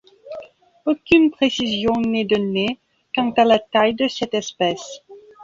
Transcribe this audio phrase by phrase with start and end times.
[0.87, 2.79] Aucune précision n'est donnée
[3.13, 5.01] quant à la taille de cette espèce.